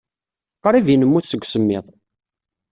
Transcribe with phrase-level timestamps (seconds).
[0.63, 1.85] Qrib ay nemmut seg usemmiḍ.